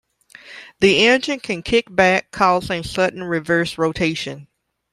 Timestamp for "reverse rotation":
3.23-4.47